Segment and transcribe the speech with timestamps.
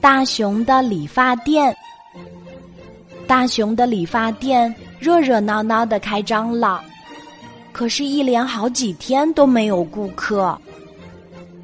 [0.00, 1.74] 大熊的理发店。
[3.26, 6.82] 大熊的理发店热热闹闹的开张了，
[7.72, 10.58] 可是，一连好几天都没有顾客。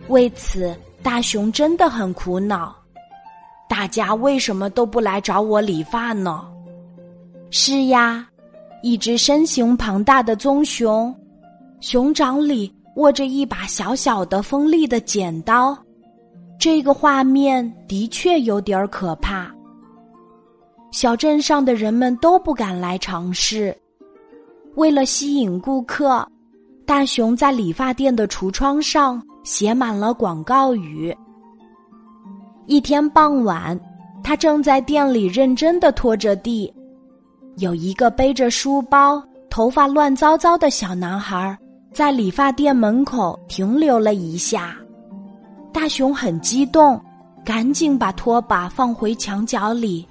[0.09, 2.75] 为此，大熊真的很苦恼。
[3.69, 6.49] 大家为什么都不来找我理发呢？
[7.51, 8.27] 是呀，
[8.83, 11.15] 一只身形庞大的棕熊，
[11.81, 15.77] 熊掌里握着一把小小的锋利的剪刀。
[16.59, 19.49] 这个画面的确有点可怕。
[20.91, 23.77] 小镇上的人们都不敢来尝试。
[24.75, 26.27] 为了吸引顾客，
[26.85, 31.17] 大熊在理发店的橱窗上写满了广告语。
[32.67, 33.79] 一天傍晚，
[34.23, 36.73] 他正在店里认真的拖着地，
[37.57, 41.57] 有一个背着书包、头发乱糟糟的小男孩
[41.93, 44.77] 在理发店门口停留了一下。
[45.73, 47.01] 大熊很激动，
[47.45, 50.07] 赶紧把拖把放回墙角里，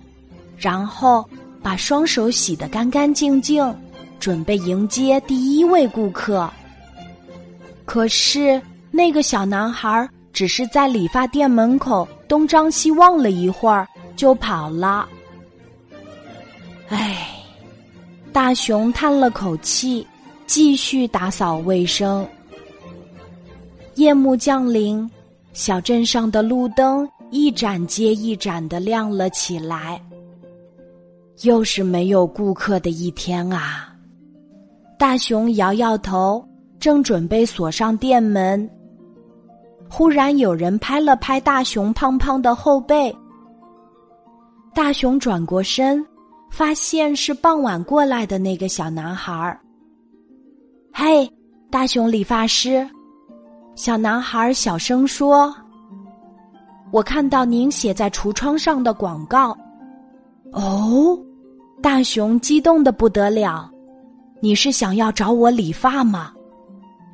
[0.57, 1.27] 然后
[1.61, 3.75] 把双手洗得干干净净，
[4.19, 6.49] 准备迎接第一位顾客。
[7.85, 15.07] 可是那个小男孩只是在理发店门口东张西望了一会儿，就跑了。
[16.89, 17.29] 唉，
[18.31, 20.05] 大熊叹了口气，
[20.45, 22.25] 继续打扫卫生。
[23.95, 25.09] 夜幕降临。
[25.57, 29.99] 小镇上的路灯一盏接一盏的亮了起来。
[31.41, 33.91] 又是没有顾客的一天啊！
[34.99, 36.47] 大熊摇摇头，
[36.79, 38.69] 正准备锁上店门，
[39.89, 43.13] 忽然有人拍了拍大熊胖胖的后背。
[44.75, 46.05] 大熊转过身，
[46.51, 49.59] 发现是傍晚过来的那个小男孩儿。
[50.93, 51.27] 嘿，
[51.71, 52.87] 大熊理发师。
[53.77, 55.55] 小男孩小声说
[56.89, 59.55] ：“我看到您写在橱窗上的广告。”
[60.51, 61.15] 哦，
[61.79, 63.69] 大熊激动的不得了。
[64.41, 66.33] 你是想要找我理发吗？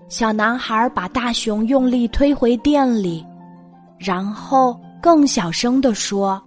[0.07, 3.25] 小男孩把大熊用力推回店里，
[3.97, 6.41] 然后更小声的说：“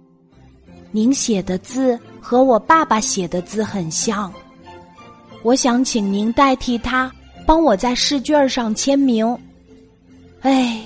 [0.89, 4.33] 您写的字和我爸爸写的字很像，
[5.43, 7.11] 我想请您代替他
[7.45, 9.23] 帮我在试卷上签名。”
[10.47, 10.81] 哎，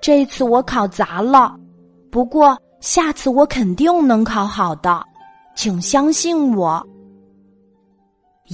[0.00, 1.58] 这次我考砸了，
[2.12, 5.02] 不过下次我肯定能考好的，
[5.56, 6.80] 请相信我。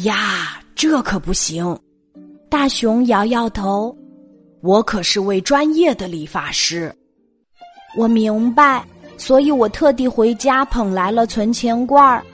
[0.05, 1.79] 呀，这可不行！
[2.49, 3.95] 大熊摇摇头，
[4.63, 6.91] 我可是位专业的理发师。
[7.95, 8.83] 我明白，
[9.19, 12.25] 所以我特地回家捧来了存钱罐儿，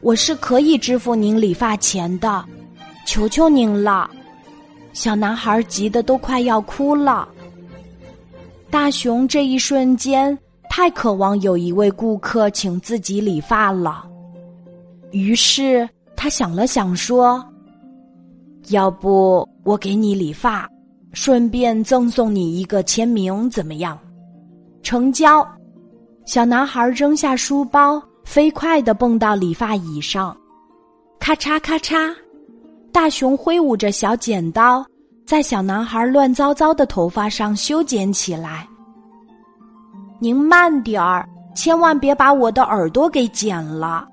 [0.00, 2.44] 我是可以支付您理发钱的，
[3.04, 4.08] 求求您了！
[4.92, 7.28] 小男孩急得都快要哭了。
[8.74, 10.36] 大熊这一瞬间
[10.68, 14.04] 太渴望有一位顾客请自己理发了，
[15.12, 17.40] 于是他想了想说
[18.70, 20.68] ：“要不我给你理发，
[21.12, 23.96] 顺便赠送你一个签名，怎么样？”
[24.82, 25.46] 成交。
[26.26, 30.36] 小男孩扔下书包，飞快的蹦到理发椅上，
[31.20, 32.12] 咔嚓咔嚓，
[32.90, 34.84] 大熊挥舞着小剪刀。
[35.26, 38.68] 在小男孩乱糟糟的头发上修剪起来。
[40.20, 44.06] 您慢点儿，千万别把我的耳朵给剪了。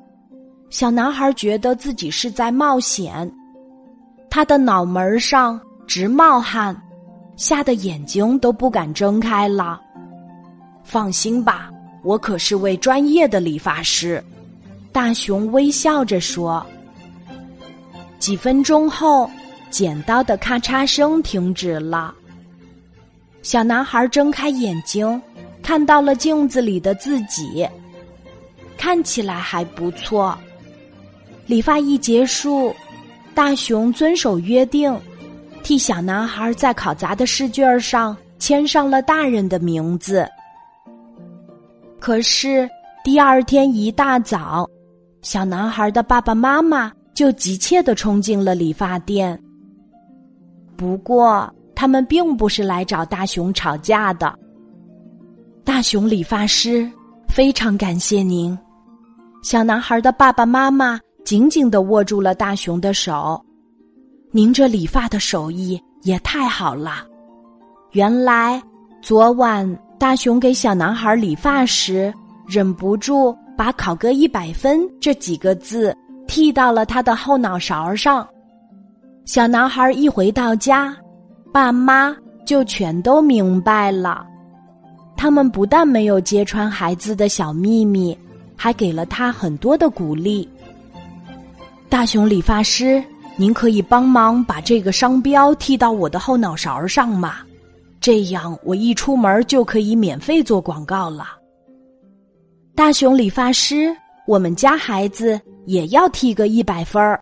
[0.69, 3.29] 小男孩觉得自己是在冒险，
[4.29, 6.75] 他的脑门上直冒汗，
[7.35, 9.81] 吓得眼睛都不敢睁开了。
[10.81, 11.69] 放心吧，
[12.03, 14.23] 我可是位专业的理发师。
[14.93, 16.65] 大熊微笑着说。
[18.17, 19.29] 几分钟后。
[19.71, 22.13] 剪刀的咔嚓声停止了。
[23.41, 25.19] 小男孩睁开眼睛，
[25.63, 27.67] 看到了镜子里的自己，
[28.77, 30.37] 看起来还不错。
[31.47, 32.71] 理发一结束，
[33.33, 34.95] 大熊遵守约定，
[35.63, 40.29] 替小男孩在考砸的试卷上签上了大人的名字。
[41.99, 42.69] 可是
[43.03, 44.69] 第二天一大早，
[45.23, 49.41] 小男孩的爸爸妈妈就急切的冲进了理发店。
[50.81, 54.33] 不过，他们并不是来找大熊吵架的。
[55.63, 56.91] 大熊理发师，
[57.27, 58.57] 非常感谢您。
[59.43, 63.39] 小男孩的爸爸妈妈紧紧的握住了大熊的手。
[64.31, 67.05] 您这理发的手艺也太好了。
[67.91, 68.59] 原来，
[69.03, 72.11] 昨晚大熊给小男孩理发时，
[72.47, 75.95] 忍不住把“考个一百分”这几个字
[76.27, 78.27] 剃到了他的后脑勺上。
[79.25, 80.95] 小男孩一回到家，
[81.53, 82.15] 爸妈
[82.45, 84.25] 就全都明白了。
[85.15, 88.17] 他们不但没有揭穿孩子的小秘密，
[88.55, 90.49] 还给了他很多的鼓励。
[91.87, 93.01] 大熊理发师，
[93.35, 97.35] 您可以帮忙把这个商标剃到我的后脑勺上吗？
[97.99, 101.27] 这样我一出门就可以免费做广告了。
[102.73, 103.95] 大熊理发师，
[104.25, 107.21] 我们家孩子也要剃个一百分儿。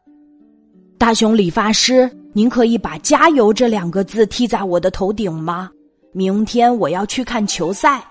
[0.99, 5.71] 大熊理发师，您可以把“加油”这两个字剃在我的头顶吗？
[6.11, 8.03] 明天我要去看球赛。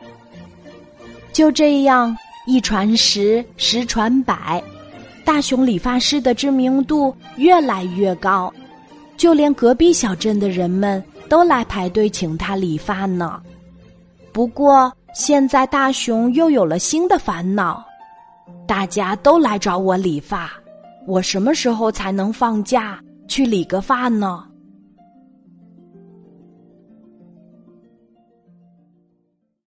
[1.30, 4.60] 就这样，一传十，十传百，
[5.22, 8.52] 大熊理发师的知名度越来越高，
[9.18, 13.38] 就连隔壁小镇的人们都来排队请他理发呢。
[14.32, 17.84] 不过，现在大熊又有了新的烦恼，
[18.66, 20.50] 大家都来找我理发，
[21.08, 24.47] 我什么时候才能放假去理个发呢？